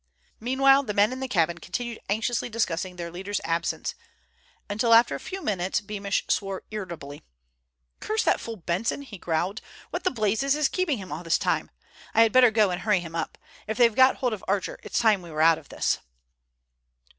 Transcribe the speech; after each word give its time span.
Meanwhile 0.39 0.81
the 0.81 0.95
men 0.95 1.13
in 1.13 1.19
the 1.19 1.27
cabin 1.27 1.59
continued 1.59 1.99
anxiously 2.09 2.49
discussing 2.49 2.95
their 2.95 3.11
leader's 3.11 3.39
absence, 3.43 3.93
until 4.67 4.95
after 4.95 5.13
a 5.13 5.19
few 5.19 5.43
minutes 5.43 5.79
Beamish 5.79 6.25
swore 6.27 6.63
irritably. 6.71 7.21
"Curse 7.99 8.23
that 8.23 8.39
fool 8.39 8.55
Benson," 8.55 9.03
he 9.03 9.19
growled. 9.19 9.61
"What 9.91 10.03
the 10.03 10.09
blazes 10.09 10.55
is 10.55 10.69
keeping 10.69 10.97
him 10.97 11.11
all 11.11 11.21
this 11.23 11.37
time? 11.37 11.69
I 12.15 12.23
had 12.23 12.31
better 12.31 12.49
go 12.49 12.71
and 12.71 12.81
hurry 12.81 13.01
him 13.01 13.13
up. 13.13 13.37
If 13.67 13.77
they've 13.77 13.93
got 13.93 14.15
hold 14.15 14.33
of 14.33 14.43
Archer, 14.47 14.79
it's 14.81 14.97
time 14.97 15.21
we 15.21 15.29
were 15.29 15.39
out 15.43 15.59
of 15.59 15.69
this." 15.69 15.99